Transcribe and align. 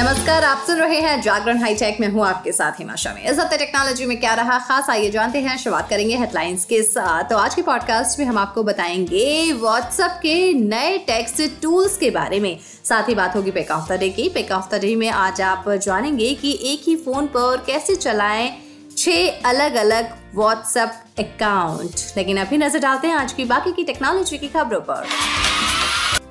नमस्कार, 0.00 0.44
आप 0.44 0.64
सुन 0.66 0.76
रहे 0.76 1.00
हैं 1.00 1.22
जागरण 1.22 1.58
हाईटेक 1.58 2.00
में 2.00 2.08
हूँ 2.08 2.26
आपके 2.26 2.52
साथ 2.52 2.72
हिमा 2.72 2.94
शमी। 2.94 3.30
इस 3.30 3.38
हफ़्ते 3.38 3.56
टेक्नोलॉजी 3.56 4.06
में 4.06 4.20
क्या 4.20 4.34
रहा? 4.34 4.58
खास 4.58 4.90
आइए 4.90 5.10
जानते 5.10 5.38
हैं, 5.38 5.58
शुरुआत 5.58 5.90
करेंगे 5.90 6.16
हेडलाइंस 6.16 6.64
के 6.64 6.82
साथ। 6.82 7.24
तो 7.24 7.36
आज 7.36 7.54
के 7.54 7.62
पॉडकास्ट 7.62 8.18
में 8.18 8.26
हम 8.26 8.38
आपको 8.38 8.62
बताएँगे 8.62 9.52
व्हाट्सएप 9.52 10.10
के 10.10 10.52
नए 10.52 10.98
टेक्स्ट 10.98 11.62
टूल्स 11.62 11.96
के 11.96 12.10
बारे 12.10 12.40
में। 12.40 12.58
साथ 12.84 13.08
ही 13.08 13.14
बात 13.14 13.36
होगी 13.36 13.50
पेक 13.50 13.70
ऑफ़ 13.70 13.92
द 13.92 13.92
डे 13.92 14.08
की। 14.08 14.28
पेक 14.28 14.52
ऑफ़ 14.52 14.74
द 14.74 14.80
डे 14.80 14.96
में 14.96 15.10
आज 15.10 15.40
आप 15.40 15.64
जानेंगे 15.68 16.34
कि 16.34 16.58
एक 16.62 16.88
ही 16.88 16.96
फ़ोन 16.96 17.26
पर 17.26 17.64
कैसे 17.66 17.94
चलाएँ 17.94 18.67
छह 18.98 19.48
अलग 19.48 19.74
अलग 19.76 20.12
व्हाट्सएप 20.34 20.92
अकाउंट 21.18 22.00
लेकिन 22.16 22.36
अभी 22.36 22.56
नज़र 22.58 22.80
डालते 22.80 23.08
हैं 23.08 23.14
आज 23.14 23.32
की 23.32 23.44
बाकी 23.46 23.72
की 23.72 23.84
टेक्नोलॉजी 23.84 24.38
की 24.38 24.48
खबरों 24.48 24.80
पर। 24.88 25.06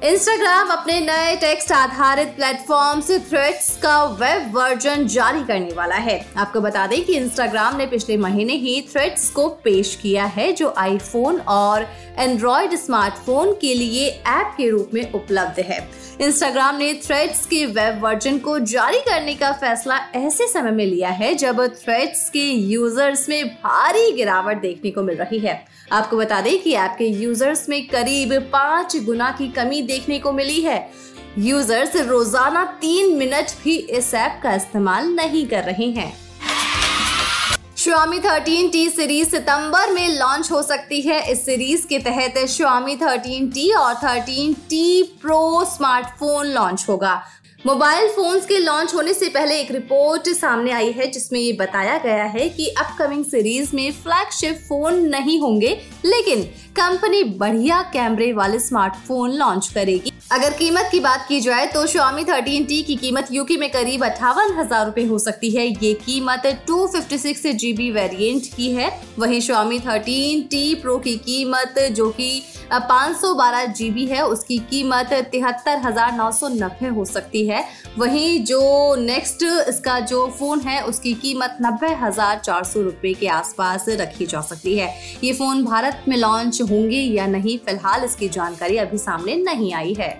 इंस्टाग्राम 0.03 0.69
अपने 0.69 0.99
नए 0.99 1.35
टेक्स्ट 1.35 1.71
आधारित 1.71 2.33
प्लेटफॉर्म 2.35 3.01
से 3.01 3.19
थ्रेड्स 3.19 3.69
का 3.83 4.03
वेब 4.19 4.51
वर्जन 4.55 5.05
जारी 5.07 5.43
करने 5.43 5.73
वाला 5.75 5.95
है। 5.97 6.19
आपको 6.37 6.61
बता 6.61 6.85
दें 6.87 7.03
कि 7.05 7.15
इंस्टाग्राम 7.15 7.77
ने 7.77 7.85
पिछले 7.87 8.17
महीने 8.17 8.53
ही 8.55 8.81
थ्रेड्स 8.91 9.29
को 9.29 9.47
पेश 9.63 9.95
किया 10.01 10.25
है, 10.25 10.51
जो 10.51 10.73
आईफोन 10.77 11.39
और 11.39 11.87
एंड्रॉयड 12.17 12.75
स्मार्टफ़ोन 12.75 13.53
के 13.61 13.73
लिए 13.73 14.09
ऐप 14.09 14.53
के 14.57 14.69
रूप 14.69 14.89
में 14.93 15.11
उपलब्ध 15.11 15.59
है। 15.61 15.79
इंस्टाग्राम 16.21 16.75
ने 16.75 16.93
थ्रेड्स 17.03 17.45
के 17.45 17.65
वेब 17.65 17.99
वर्जन 18.03 18.37
को 18.39 18.57
जारी 18.59 18.99
करने 18.99 19.33
का 19.35 19.51
फैसला 19.51 19.97
ऐसे 20.15 20.47
समय 20.47 20.71
में 20.71 20.85
लिया 20.85 21.09
है 21.09 21.33
जब 21.35 21.61
थ्रेड्स 21.75 22.29
के 22.29 22.43
यूज़र्स 22.43 23.27
में 23.29 23.47
भारी 23.47 24.11
गिरावट 24.11 24.61
देखने 24.61 24.91
को 24.91 25.03
मिल 25.03 25.17
रही 25.17 25.39
है। 25.39 25.63
आपको 25.91 26.17
बता 26.17 26.41
दें 26.41 26.61
कि 26.61 26.73
ऐप 26.73 26.95
के 26.97 27.07
यूज़र्स 27.07 27.67
में 27.69 27.87
करीब 27.87 28.33
पाँच 28.53 28.95
गुना 29.05 29.31
की 29.31 29.47
कमी 29.47 29.81
देखने 29.81 30.19
को 30.19 30.31
मिली 30.31 30.59
है। 30.61 30.79
यूज़र्स 31.37 31.95
रोज़ाना 31.97 32.65
तीन 32.81 33.15
मिनट 33.17 33.51
भी 33.63 33.75
इस 33.75 34.13
ऐप 34.13 34.39
का 34.43 34.55
इस्तेमाल 34.55 35.13
नहीं 35.15 35.45
कर 35.47 35.63
रहे 35.63 35.89
हैं। 35.91 36.13
Xiaomi 37.87 38.17
13T 38.19 38.89
सीरीज़ 38.91 39.29
सितंबर 39.29 39.91
में 39.93 40.07
लॉन्च 40.09 40.51
हो 40.51 40.61
सकती 40.63 40.99
है। 41.01 41.19
इस 41.31 41.45
सीरीज़ 41.45 41.85
के 41.87 41.99
तहत 41.99 42.33
Xiaomi 42.37 42.95
13T 42.99 43.69
और 43.77 43.93
13T 43.93 44.79
Pro 45.21 45.63
स्मार्टफ़ोन 45.65 46.47
लॉन्च 46.47 46.85
होगा। 46.89 47.13
मोबाइल 47.65 48.07
फोन्स 48.07 48.45
के 48.45 48.57
लॉन्च 48.57 48.93
होने 48.95 49.13
से 49.13 49.29
पहले 49.29 49.59
एक 49.61 49.71
रिपोर्ट 49.71 50.29
सामने 50.29 50.71
आई 50.71 50.91
है, 50.91 51.07
जिसमें 51.11 51.39
ये 51.39 51.53
बताया 51.53 51.97
गया 51.97 52.23
है 52.25 52.49
कि 52.49 52.67
अपकमिंग 52.67 53.25
सीरीज़ 53.25 53.75
में 53.75 53.91
फ्लैगशिप 53.93 54.61
फ़ोन 54.69 54.99
नहीं 55.07 55.39
होंगे, 55.41 55.77
लेकिन 56.05 56.43
कंपनी 56.75 57.23
बढ़िया 57.23 57.81
कैमरे 57.93 58.31
वाले 58.33 58.59
स्मार्टफ़ोन 58.59 59.31
लॉन्च 59.31 59.67
करेगी। 59.67 60.13
अगर 60.31 60.53
कीमत 60.53 60.87
की 60.91 60.99
बात 60.99 61.25
की 61.27 61.39
जाए 61.41 61.67
तो 61.67 61.85
Xiaomi 61.87 62.23
13T 62.25 62.81
की 62.85 62.95
कीमत 62.95 63.27
यूके 63.31 63.55
में 63.57 63.69
करीब 63.71 64.03
अठावन 64.05 64.51
हज़ार 64.53 64.85
रूपए 64.85 65.05
हो 65.05 65.19
सकती 65.19 65.51
है। 65.51 65.65
ये 65.65 65.93
कीमत 65.95 66.47
256 66.67 67.53
जीबी 67.53 67.89
वेरिएंट 67.91 68.47
की 68.55 68.71
है। 68.71 68.89
वहीं 69.19 69.39
Xiaomi 69.41 69.79
13T 69.81 70.59
Pro 70.81 70.99
की 71.03 71.15
कीमत 71.19 71.79
जो 71.91 72.09
कि 72.11 72.43
पाँच 72.71 73.15
सौ 73.17 73.33
बारह 73.33 73.65
जीबी 73.73 74.05
है, 74.05 74.25
उसकी 74.25 74.57
कीमत 74.71 75.13
तिहत्तर 75.31 75.77
हज़ार 75.85 76.11
नौ 76.13 76.31
सौ 76.31 76.47
नब्बे 76.49 76.87
हो 76.87 77.05
सकती 77.05 77.47
है। 77.47 77.63
वहीं 77.97 78.43
जो 78.45 78.95
नेक्स्ट 78.97 79.43
इसका 79.69 79.99
जो 80.01 80.25
फ़ोन 80.39 80.59
है, 80.61 80.81
उसकी 80.83 81.13
कीमत 81.15 81.57
नब्बे 81.61 81.93
हज़ार 82.01 82.39
चार 82.39 82.63
सौ 82.63 82.81
रुपये 82.81 83.13
के 83.13 83.27
आसपास 83.29 83.85
रखी 83.91 84.25
जा 84.25 84.41
सकती 84.41 84.77
है। 84.77 84.93
ये 85.23 85.33
फ़ोन 85.33 85.63
भारत 85.65 86.03
में 86.07 86.17
लॉन्च 86.17 86.61
होंगे 86.61 86.99
या 86.99 87.27
नहीं, 87.27 87.57
फ़िलहाल 87.59 88.03
इसकी 88.05 88.29
जानकारी 88.29 88.77
अभी 88.77 88.97
सामने 88.97 89.35
नहीं 89.37 89.73
आई 89.73 89.93
है। 89.99 90.16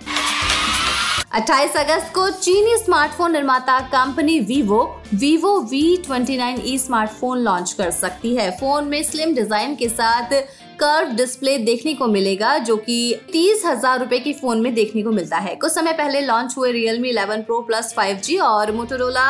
28 1.34 1.76
अगस्त 1.76 2.12
को 2.14 2.28
चीनी 2.30 2.76
स्मार्टफ़ोन 2.76 3.32
निर्माता 3.32 3.78
company 3.88 4.38
Vivo 4.40 4.82
Vivo 5.14 5.58
V 5.60 5.96
twenty 6.06 6.38
E 6.64 6.78
smartphone 6.78 7.38
launch 7.38 7.72
कर 7.72 7.90
सकती 7.90 8.34
है। 8.36 8.50
फ़ोन 8.50 8.88
में 8.88 9.02
स्लिम 9.02 9.34
डिज़ाइन 9.34 9.74
के 9.76 9.88
साथ 9.88 10.32
कर्व 10.80 11.10
डिस्प्ले 11.10 11.56
देखने 11.58 11.94
को 11.94 12.06
मिलेगा, 12.06 12.56
जो 12.58 12.76
कि 12.76 13.20
तीस 13.32 13.62
हज़ार 13.66 13.98
रूपए 14.00 14.18
की 14.18 14.32
फ़ोन 14.32 14.60
में 14.60 14.74
देखने 14.74 15.02
को 15.02 15.10
मिलता 15.10 15.36
है। 15.36 15.54
कुछ 15.54 15.72
समय 15.72 15.92
पहले 15.92 16.20
लॉन्च 16.20 16.54
हुए 16.58 16.72
रियलमी 16.72 17.12
11 17.12 17.42
प्रो 17.46 17.60
प्लस 17.60 17.94
5G 17.98 18.38
और 18.40 18.72
मोटोरोला 18.72 19.28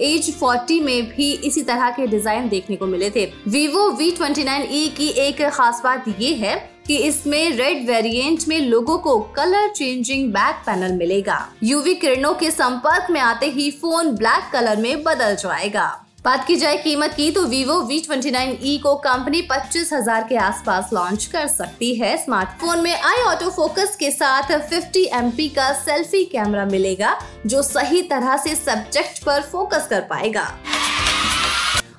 एज 0.00 0.30
40 0.38 0.80
में 0.82 1.08
भी 1.08 1.32
इसी 1.44 1.62
तरह 1.62 1.90
के 1.90 2.06
डिज़ाइन 2.06 2.48
देखने 2.48 2.76
को 2.76 2.86
मिले 2.86 3.10
थे। 3.10 3.24
वी 3.48 4.10
ट्वेंटी 4.10 4.88
की 4.88 5.08
एक 5.18 5.42
खास 5.48 5.80
बात 5.84 6.04
ये 6.18 6.34
है 6.34 6.54
कि 6.90 6.96
इसमें 6.98 7.50
रेड 7.56 7.86
वेरिएंट 7.86 8.44
में 8.48 8.58
लोगो 8.60 8.96
को 8.98 9.18
कलर 9.36 9.68
चेंजिंग 9.68 10.32
बैक 10.32 10.62
पैनल 10.66 10.92
मिलेगा। 10.92 11.36
यूवी 11.62 11.94
किरणों 11.94 12.32
के 12.34 12.50
संपर्क 12.50 13.10
में 13.10 13.20
आते 13.20 13.46
ही 13.48 13.70
फ़ोन 13.72 14.10
ब्लैक 14.16 14.50
कलर 14.52 14.76
में 14.76 15.02
बदल 15.02 15.34
जाएगा। 15.34 15.86
बात 16.24 16.46
की 16.46 16.56
जाए 16.56 16.76
कीमत 16.76 17.14
की 17.16 17.30
तो 17.30 17.44
Vivo 17.44 17.76
V29e 17.90 18.76
को 18.78 18.94
कंपनी 18.96 19.42
पच्चीस 19.42 19.92
हज़ार 19.92 20.26
के 20.28 20.36
आसपास 20.38 20.90
लॉन्च 20.92 21.24
कर 21.26 21.46
सकती 21.48 21.94
है। 21.94 22.16
स्मार्टफ़ोन 22.24 22.82
में 22.82 22.92
आई 22.92 23.22
ऑटो 23.24 23.50
फोकस 23.50 23.96
के 23.96 24.10
साथ 24.10 24.50
50 24.50 25.06
एम 25.14 25.30
का 25.56 25.72
सेल्फी 25.76 26.24
कैमरा 26.24 26.64
मिलेगा, 26.66 27.16
जो 27.46 27.62
सही 27.62 28.02
तरह 28.04 28.36
से 28.36 28.54
सब्जेक्ट 28.56 29.24
पर 29.24 29.42
फोकस 29.42 29.86
कर 29.90 30.00
पाएगा। 30.10 30.50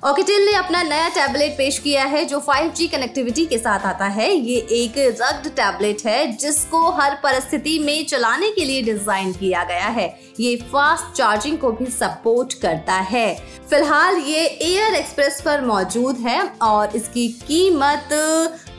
ऑकिटिल 0.02 0.44
ने 0.44 0.52
अपना 0.54 0.82
नया 0.82 1.08
टैबलेट 1.08 1.52
पेश 1.58 1.78
किया 1.78 2.04
है, 2.04 2.24
जो 2.24 2.38
5G 2.40 2.86
कनेक्टिविटी 2.92 3.44
के 3.46 3.58
साथ 3.58 3.84
आता 3.86 4.06
है। 4.06 4.30
ये 4.30 4.56
एक 4.72 4.98
रग्ड 4.98 5.48
टैबलेट 5.50 6.02
है, 6.06 6.26
जिसको 6.32 6.90
हर 6.90 7.14
परिस्थिति 7.22 7.78
में 7.78 8.06
चलाने 8.06 8.50
के 8.50 8.64
लिए 8.64 8.82
डिज़ाइन 8.82 9.32
किया 9.32 9.62
गया 9.64 9.86
है। 9.88 10.06
ये 10.40 10.56
फास्ट 10.72 11.16
चार्जिंग 11.16 11.58
को 11.58 11.70
भी 11.72 11.86
सपोर्ट 11.88 12.54
करता 12.62 12.94
है। 13.10 13.34
फ़िलहाल 13.70 14.16
ये 14.18 14.46
एयर 14.46 14.94
एक्सप्रेस 14.94 15.40
पर 15.40 15.64
मौजूद 15.64 16.16
है 16.18 16.40
और 16.62 16.96
इसकी 16.96 17.28
कीमत 17.46 18.08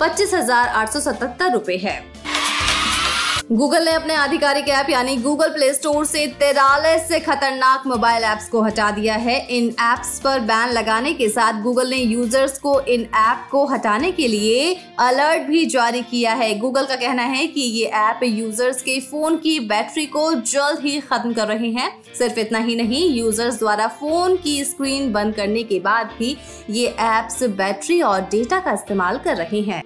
पच्चीस 0.02 0.34
हज़ार 0.34 0.68
आठ 0.70 0.90
सौ 0.90 1.00
सतहत्तर 1.02 1.54
रूपए 1.54 1.78
है। 1.84 2.02
गूगल 3.54 3.84
ने 3.86 3.92
अपने 3.92 4.14
आधिकारिक 4.16 4.70
ऐप, 4.70 4.90
यानी 4.90 5.16
गूगल 5.18 5.50
प्ले 5.50 5.72
स्टोर 5.74 6.06
से 6.06 6.26
तिरालीस 6.40 7.08
से 7.08 7.20
खतरनाक 7.20 7.84
मोबाइल 7.88 8.24
ऐप्स 8.24 8.48
को 8.50 8.62
हटा 8.62 8.90
दिया 8.92 9.16
है। 9.16 9.38
इन 9.48 9.68
ऐप्स 9.82 10.20
पर 10.20 10.40
बैन 10.40 10.70
लगाने 10.70 11.14
के 11.14 11.28
साथ 11.30 11.62
गूगल 11.64 11.90
ने 11.90 11.98
यूज़र्स 11.98 12.58
को 12.60 12.80
इन 12.82 13.02
ऐप 13.02 13.48
को 13.52 13.66
हटाने 13.66 14.12
के 14.12 14.28
लिए 14.28 14.76
अलर्ट 15.00 15.48
भी 15.48 15.66
जारी 15.66 16.02
किया 16.02 16.34
है। 16.34 16.54
गूगल 16.60 16.86
का 16.86 16.96
कहना 16.96 17.24
है 17.24 17.46
कि 17.48 17.62
ये 17.62 17.86
ऐप 17.86 18.20
यूज़र्स 18.24 18.82
के 18.82 19.00
फ़ोन 19.02 19.38
की 19.38 19.60
बैटरी 19.60 20.06
को 20.08 20.32
जल्द 20.34 20.84
ही 20.86 21.00
खत्म 21.02 21.34
कर 21.34 21.48
रहे 21.48 21.72
हैं। 21.72 21.92
सिर्फ़ 22.18 22.40
इतना 22.40 22.60
ही 22.60 22.76
नहीं, 22.76 23.08
यूज़र्स 23.10 23.60
द्वारा 23.60 23.88
फ़ोन 24.00 24.36
की 24.36 24.64
स्क्रीन 24.66 25.12
बंद 25.14 25.36
करने 25.36 25.64
के 25.64 25.80
बाद 25.80 26.16
भी 26.20 26.38
ये 26.70 26.88
ऐप्स 26.88 27.44
बैटरी 27.44 28.02
और 28.02 28.22
डेटा 28.32 28.60
का 28.60 28.74
इस्तेमाल 28.74 29.18
कर 29.18 29.38
रहे 29.38 29.62
हैं। 29.62 29.84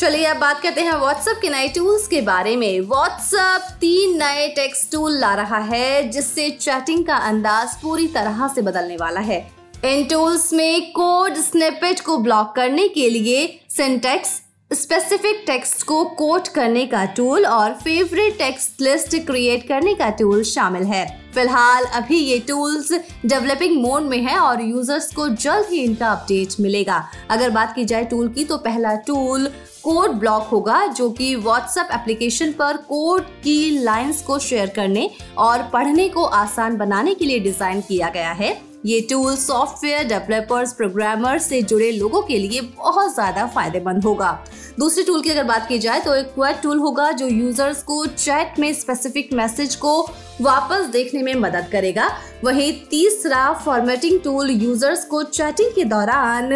चलिए 0.00 0.24
अब 0.24 0.36
बात 0.36 0.60
करते 0.60 0.80
हैं 0.80 0.92
व्हाट्सएप 0.92 1.38
के 1.42 1.48
नए 1.48 1.66
टूल्स 1.68 2.06
के 2.08 2.20
बारे 2.20 2.54
में। 2.56 2.80
व्हाट्सएप 2.80 3.62
तीन 3.80 4.16
नए 4.18 4.46
टेक्स्ट 4.48 4.90
टूल 4.92 5.18
ला 5.18 5.34
रहा 5.34 5.58
है, 5.58 6.08
जिससे 6.10 6.48
चैटिंग 6.50 7.04
का 7.06 7.16
अंदाज 7.28 7.74
पूरी 7.82 8.06
तरह 8.06 8.46
से 8.54 8.62
बदलने 8.62 8.96
वाला 8.96 9.20
है। 9.20 9.40
इन 9.84 10.04
टूल्स 10.04 10.52
में 10.52 10.90
कोड 10.92 11.34
स्निपेट 11.38 12.00
को 12.00 12.16
ब्लॉक 12.18 12.52
करने 12.56 12.88
के 12.88 13.08
लिए 13.10 13.46
सिंटेक्स 13.70 14.30
स्पेसिफिक 14.70 15.42
टेक्स्ट 15.46 15.82
को 15.82 16.04
कोट 16.16 16.48
करने 16.48 16.84
का 16.86 17.04
टूल 17.14 17.46
और 17.46 17.72
फेवरेट 17.74 18.36
टेक्स्ट 18.38 18.82
लिस्ट 18.82 19.16
क्रिएट 19.26 19.66
करने 19.68 19.94
का 19.94 20.10
टूल 20.10 20.42
शामिल 20.42 20.82
है। 20.82 21.04
फ़िलहाल 21.34 21.84
अभी 21.94 22.18
ये 22.18 22.38
टूल्स 22.48 22.92
डेवलपिंग 23.26 23.76
मोड 23.82 24.02
में 24.02 24.18
है 24.18 24.36
और 24.38 24.62
यूज़र्स 24.62 25.12
को 25.14 25.28
जल्द 25.28 25.66
ही 25.70 25.80
इनका 25.80 26.10
अपडेट 26.10 26.54
मिलेगा। 26.60 27.02
अगर 27.30 27.50
बात 27.50 27.74
की 27.74 27.84
जाए 27.84 28.04
टूल 28.04 28.28
की 28.28 28.44
तो 28.44 28.58
पहला 28.58 28.94
टूल 29.06 29.50
कोड 29.82 30.10
ब्लॉक 30.12 30.46
होगा, 30.46 30.86
जो 30.86 31.10
कि 31.10 31.34
व्हाट्सएप 31.36 31.88
एप्लीकेशन 31.92 32.52
पर 32.52 32.76
कोड 32.88 33.22
की 33.42 33.70
लाइंस 33.78 34.22
को 34.22 34.38
शेयर 34.38 34.72
करने 34.76 35.10
और 35.38 35.68
पढ़ने 35.72 36.08
को 36.08 36.24
आसान 36.24 36.76
बनाने 36.76 37.14
के 37.14 37.24
लिए 37.24 37.38
डिज़ाइन 37.40 37.80
किया 37.80 38.08
गया 38.08 38.32
है। 38.32 38.58
ये 38.86 39.00
टूल 39.10 39.34
सॉफ्टवेयर 39.36 40.06
डेवलपर्स 40.08 40.72
प्रोग्रामर 40.72 41.38
से 41.38 41.60
जुड़े 41.62 41.90
लोगों 41.92 42.22
के 42.22 42.38
लिए 42.38 42.60
बहुत 42.60 43.14
ज़्यादा 43.14 43.46
फ़ायदेमंद 43.46 44.04
होगा। 44.04 44.30
दूसरे 44.78 45.04
टूल 45.04 45.22
की 45.22 45.30
अगर 45.30 45.44
बात 45.44 45.66
की 45.68 45.78
जाए 45.78 46.00
तो 46.00 46.14
एक 46.14 46.38
वेब 46.38 46.60
टूल 46.62 46.78
होगा 46.78 47.10
जो 47.12 47.26
यूज़र्स 47.26 47.82
को 47.82 48.04
चैट 48.06 48.58
में 48.58 48.72
स्पेसिफिक 48.72 49.32
मैसेज 49.32 49.74
को 49.76 50.00
वापस 50.40 50.86
देखने 50.92 51.22
में 51.22 51.34
मदद 51.36 51.68
करेगा। 51.72 52.10
वहीं 52.44 52.72
तीसरा 52.90 53.52
फॉर्मेटिंग 53.64 54.20
टूल 54.20 54.50
यूज़र्स 54.52 55.04
को 55.04 55.22
चैटिंग 55.22 55.72
के 55.74 55.84
दौरान 55.86 56.52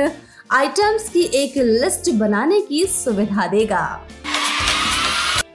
आइटम्स 0.53 1.09
की 1.09 1.23
एक 1.35 1.57
लिस्ट 1.59 2.11
बनाने 2.15 2.61
की 2.61 2.85
सुविधा 2.87 3.47
देगा। 3.47 3.85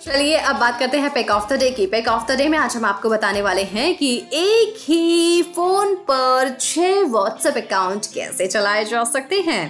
चलिए, 0.09 0.35
अब 0.35 0.55
बात 0.55 0.79
करते 0.79 0.97
हैं 0.97 1.09
पैक 1.13 1.31
ऑफ़ 1.31 1.53
द 1.53 1.57
डे 1.59 1.69
की। 1.71 1.85
पैक 1.85 2.07
ऑफ़ 2.07 2.25
द 2.27 2.35
डे 2.37 2.47
में 2.49 2.57
आज 2.57 2.75
हम 2.75 2.85
आपको 2.85 3.09
बताने 3.09 3.41
वाले 3.41 3.63
हैं 3.63 3.93
कि 3.97 4.15
एक 4.33 4.77
ही 4.79 5.41
फ़ोन 5.55 5.93
पर 5.95 6.55
छह 6.61 7.01
व्हाट्सएप 7.01 7.57
अकाउंट 7.57 8.05
कैसे 8.05 8.47
चलाए 8.47 8.85
जा 8.85 9.03
सकते 9.03 9.39
हैं। 9.41 9.61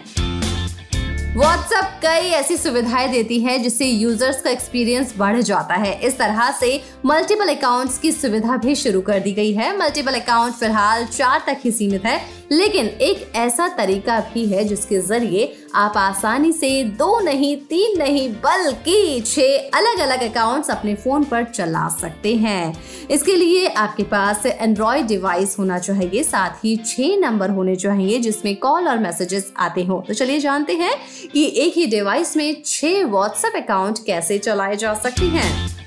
व्हाट्सएप 1.36 2.00
कई 2.04 2.30
ऐसी 2.30 2.58
सुविधाएँ 2.58 3.10
देती 3.12 3.40
है 3.40 3.58
जिससे 3.60 3.86
यूज़र्स 3.86 4.42
का 4.42 4.50
एक्सपीरियंस 4.50 5.14
बढ़ 5.18 5.42
जाता 5.42 5.76
है। 5.76 5.94
इस 6.02 6.18
तरह 6.18 6.52
से 6.52 6.82
मल्टीपल 7.06 7.56
अकाउंट्स 7.56 7.98
की 7.98 8.12
सुविधा 8.12 8.58
भी 8.58 8.76
शुरू 8.76 9.02
कर 9.02 9.20
दी 9.20 9.32
गई 9.32 9.54
है। 9.54 9.78
मल्टीपल 9.78 10.20
अकाउंट 10.20 10.54
फ़िलहाल 10.54 11.06
चार 11.06 11.44
तक 11.48 11.62
ही 11.64 11.72
सीमित 11.72 12.06
है। 12.06 12.39
लेकिन 12.52 12.86
एक 12.86 13.32
ऐसा 13.36 13.68
तरीका 13.68 14.20
भी 14.34 14.46
है 14.46 14.64
जिसके 14.64 15.00
ज़रिए 15.00 15.54
आप 15.76 15.98
आसानी 15.98 16.52
से 16.52 16.84
दो 17.00 17.20
नहीं, 17.20 17.56
तीन 17.70 17.98
नहीं, 17.98 18.30
बल्कि 18.36 19.22
छह 19.22 19.78
अलग 19.78 20.00
अलग 20.00 20.22
अकाउंट्स 20.30 20.70
अपने 20.70 20.96
फ़ोन 20.96 21.24
पर 21.24 21.44
चला 21.44 21.88
सकते 22.02 22.36
हैं। 22.36 22.74
इसके 23.12 23.36
लिए 23.36 23.68
आपके 23.68 24.04
पास 24.04 24.46
एंड्रॉयड 24.46 25.08
डिवाइस 25.08 25.56
होना 25.60 25.80
चाहिए, 25.80 26.24
साथ 26.24 26.66
ही 26.66 26.76
छह 26.78 27.16
नंबर 27.20 27.50
होने 27.50 27.76
चाहिए 27.76 28.20
जिसमें 28.20 28.56
कॉल 28.56 28.88
और 28.88 29.00
मैसेजेस 29.00 29.52
आते 29.58 29.84
हो। 29.84 30.04
तो 30.08 30.14
चलिए 30.14 30.40
जानते 30.40 30.74
हैं 30.74 30.94
कि 31.34 31.46
एक 31.58 31.78
ही 31.78 31.86
डिवाइस 31.86 32.36
में 32.38 32.56
छह 32.66 33.04
व्हाट्सएप 33.06 33.64
अकाउंट 33.64 34.00
कैसे 34.06 34.38
चलाए 34.38 34.76
जा 34.76 34.94
सकते 34.94 35.26
हैं। 35.28 35.79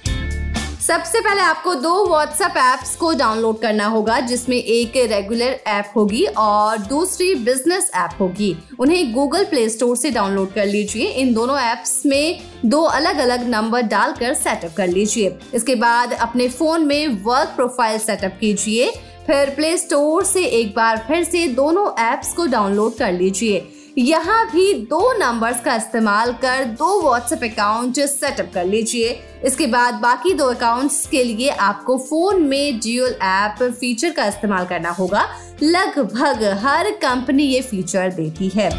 सबसे 0.83 1.21
पहले 1.21 1.41
आपको 1.41 1.75
दो 1.75 1.91
व्हाट्सएप 2.07 2.57
ऐप्स 2.59 2.95
को 2.97 3.13
डाउनलोड 3.15 3.61
करना 3.61 3.87
होगा, 3.87 4.19
जिसमें 4.21 4.57
एक 4.57 4.97
रेगुलर 5.11 5.59
ऐप 5.67 5.93
होगी 5.97 6.25
और 6.25 6.79
दूसरी 6.79 7.35
बिज़नेस 7.35 7.91
ऐप 7.95 8.17
होगी। 8.21 8.57
उन्हें 8.81 9.13
गूगल 9.13 9.45
प्ले 9.45 9.69
स्टोर 9.69 9.97
से 9.97 10.11
डाउनलोड 10.11 10.53
कर 10.53 10.67
लीजिए। 10.67 11.07
इन 11.07 11.33
दोनों 11.35 11.59
ऐप्स 11.59 12.03
में 12.07 12.41
दो 12.65 12.81
अलग 12.83 13.19
अलग 13.19 13.47
नंबर 13.49 13.83
डालकर 13.83 14.35
सेटअप 14.35 14.75
कर 14.77 14.89
लीजिए। 14.89 15.37
इसके 15.55 15.75
बाद 15.75 16.13
अपने 16.13 16.49
फ़ोन 16.49 16.87
में 16.87 17.23
वर्क 17.25 17.53
प्रोफ़ाइल 17.57 17.99
सेटअप 17.99 18.37
कीजिए। 18.41 18.91
फिर 19.27 19.51
प्ले 19.51 19.77
स्टोर 19.79 20.25
से 20.25 20.45
एक 20.45 20.75
बार 20.75 21.05
फिर 21.09 21.25
से 21.25 21.47
दोनों 21.55 21.87
ऐप्स 22.05 22.33
को 22.33 22.47
डाउनलोड 22.47 22.97
कर 22.97 23.13
लीजिए। 23.13 23.59
यहाँ 23.99 24.45
भी 24.51 24.73
दो 24.83 25.13
नंबर्स 25.13 25.61
का 25.61 25.75
इस्तेमाल 25.77 26.33
कर 26.33 26.65
दो 26.65 27.01
व्हाट्सएप 27.03 27.43
अकाउंट 27.45 27.99
सेटअप 28.01 28.51
कर 28.55 28.65
लीजिए। 28.65 29.09
इसके 29.45 29.67
बाद 29.67 29.95
बाकी 29.95 30.33
दो 30.35 30.45
अकाउंट्स 30.45 31.07
के 31.07 31.25
लिए 31.25 31.49
आपको 31.49 31.97
फ़ोन 31.99 32.43
में 32.43 32.79
ड्यूल 32.79 33.11
ऐप 33.23 33.63
फीचर 33.81 34.11
का 34.11 34.27
इस्तेमाल 34.27 34.67
करना 34.67 34.91
होगा। 34.91 35.27
लगभग 35.63 36.43
हर 36.65 36.91
कंपनी 37.03 37.45
ये 37.45 37.61
फीचर 37.61 38.13
देती 38.13 38.49
है। 38.49 38.71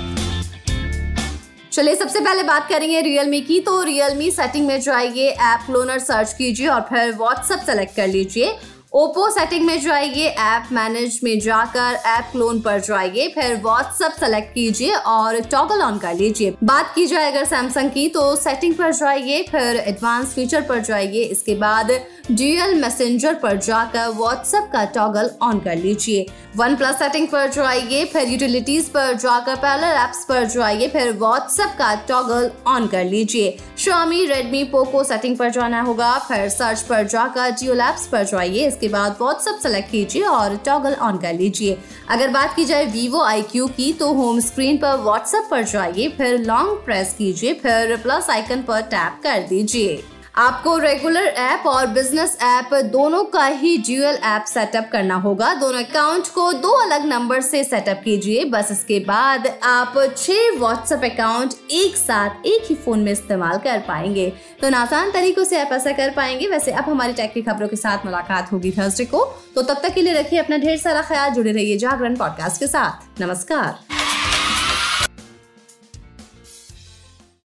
चलिए, 1.71 1.95
सबसे 1.95 2.19
पहले 2.19 2.43
बात 2.43 2.67
करेंगे 2.69 3.01
रियलमी 3.01 3.41
की। 3.41 3.59
तो 3.59 3.81
रियलमी 3.83 4.31
सेटिंग 4.31 4.67
में 4.67 4.79
जाइए 4.81 5.29
ऐप 5.29 5.65
क्लोनर 5.65 5.99
सर्च 5.99 6.33
कीजिए 6.33 6.67
और 6.67 6.81
फिर 6.81 7.15
व्हाट्सएप 7.17 7.59
सेलेक्ट 7.59 7.95
कर 7.95 8.07
लीजिए। 8.07 8.55
ओप्पो 8.93 9.29
सेटिंग 9.29 9.65
में 9.65 9.79
जाइए, 9.81 10.27
ऐप 10.27 10.67
मैनेज 10.71 11.19
में 11.23 11.39
जाकर 11.39 11.95
ऐप 12.07 12.27
क्लोन 12.31 12.59
पर 12.61 12.79
जाइए, 12.79 13.27
फिर 13.35 13.55
व्हाट्सएप 13.63 14.11
सेलेक्ट 14.19 14.53
कीजिए 14.53 14.91
और 14.93 15.39
टॉगल 15.51 15.81
ऑन 15.81 15.97
कर 15.97 16.13
लीजिए। 16.15 16.53
बात 16.63 16.91
की 16.95 17.05
जाए 17.05 17.31
अगर 17.31 17.45
सैमसंग 17.45 17.91
की 17.91 18.07
तो 18.09 18.35
सेटिंग 18.35 18.75
पर 18.75 18.91
जाइए, 18.93 19.41
फिर 19.43 19.77
एडवांस 19.77 20.33
फीचर 20.33 20.61
पर 20.61 20.81
जाइए, 20.81 21.23
इसके 21.23 21.55
बाद 21.55 21.91
डीएल 22.31 22.75
मैसेंजर 22.81 23.33
पर 23.35 23.57
जाकर 23.57 24.07
व्हाट्सएप 24.09 24.69
का 24.73 24.83
टॉगल 24.91 25.29
ऑन 25.41 25.59
कर 25.59 25.75
लीजिए। 25.75 26.25
वन 26.57 26.75
प्लस 26.75 26.95
सेटिंग 26.95 27.27
पर 27.27 27.49
जाइए, 27.51 28.03
फिर 28.05 28.29
यूटिलिटीज 28.29 28.89
पर 28.89 29.13
जाकर 29.15 29.55
पैरल 29.55 29.97
एप्स 30.03 30.23
पर 30.25 30.45
जाइए, 30.45 30.87
फिर 30.89 31.11
व्हाट्सएप 31.13 31.75
का 31.79 31.93
टॉगल 32.07 32.49
ऑन 32.67 32.87
कर 32.87 33.05
लीजिए। 33.05 33.57
शॉमी 33.79 34.25
रेडमी 34.25 34.63
पोको 34.65 35.03
सेटिंग 35.03 35.37
पर 35.37 35.49
जाना 35.49 35.81
होगा, 35.81 36.17
फिर 36.19 36.47
सर्च 36.49 36.81
पर 36.83 37.07
जाकर 37.07 37.49
जियो 37.51 37.75
एप्स 37.81 38.07
पर 38.07 38.23
जाइए 38.25 38.69
बाद 38.87 39.17
व्हाट्सएप 39.21 39.59
सेलेक्ट 39.63 39.91
कीजिए 39.91 40.23
और 40.23 40.55
टॉगल 40.65 40.93
ऑन 41.01 41.17
कर 41.17 41.33
लीजिए। 41.33 41.77
अगर 42.09 42.29
बात 42.29 42.55
की 42.55 42.65
जाए 42.65 42.85
वीवो 42.85 43.21
आई 43.23 43.41
की 43.53 43.91
तो 43.93 44.13
होम 44.13 44.39
स्क्रीन 44.39 44.77
पर 44.77 44.95
व्हाट्सएप 44.95 45.47
पर 45.51 45.63
जाइए, 45.63 46.07
फिर 46.09 46.39
लॉन्ग 46.39 46.77
प्रेस 46.85 47.15
कीजिए, 47.17 47.53
फिर 47.53 47.95
प्लस 47.97 48.29
आइकन 48.29 48.61
पर 48.61 48.81
टैप 48.83 49.19
कर 49.23 49.47
दीजिए। 49.49 50.03
आपको 50.35 50.77
रेगुलर 50.77 51.23
ऐप 51.23 51.63
और 51.67 51.87
बिज़नेस 51.87 52.37
ऐप 52.41 52.73
दोनों 52.73 53.23
का 53.23 53.45
ही 53.45 53.77
ड्यूअल 53.77 54.15
ऐप 54.15 54.45
सेटअप 54.45 54.89
करना 54.91 55.15
होगा। 55.15 55.53
दोनों 55.53 55.83
अकाउंट 55.83 56.27
को 56.27 56.53
दो 56.53 56.69
अलग 56.69 57.05
नंबर 57.05 57.41
से 57.41 57.63
सेटअप 57.63 58.01
कीजिए। 58.05 58.45
बस 58.45 58.71
इसके 58.71 58.99
बाद 58.99 59.47
आप 59.63 59.93
छह 60.17 60.57
व्हाट्सएप 60.57 61.03
अकाउंट 61.03 61.53
एक 61.71 61.95
साथ, 61.95 62.29
एक 62.45 62.65
ही 62.69 62.75
फ़ोन 62.75 62.99
में 62.99 63.11
इस्तेमाल 63.11 63.57
कर 63.57 63.79
पाएँगे। 63.79 64.33
तो 64.61 64.75
आसान 64.77 65.11
तरीकों 65.11 65.43
से 65.43 65.61
आप 65.61 65.71
ऐसा 65.71 65.91
कर 65.91 66.09
पाएँगे। 66.09 66.47
वैसे 66.47 66.71
अब 66.71 66.83
हमारी 66.83 67.13
टेक 67.13 67.33
की 67.33 67.41
खबरों 67.41 67.67
के 67.67 67.75
साथ 67.75 68.05
मुलाकात 68.05 68.51
होगी 68.51 68.71
थर्सडे 68.71 69.05
को। 69.05 69.23
तो 69.55 69.61
तब 69.61 69.81
तक 69.83 69.93
के 69.93 70.01
लिए 70.01 70.13
रखिए 70.13 70.39
अपना 70.39 70.57
ढेर 70.57 70.77
सारा 70.77 71.01
ख्याल, 71.01 71.29
जुड़े 71.29 71.51
रहिए 71.51 71.77
जागरण 71.77 72.15
पॉडकास्ट 72.15 72.59
के 72.59 72.67
साथ। 72.67 73.21
नमस्कार। 73.21 74.02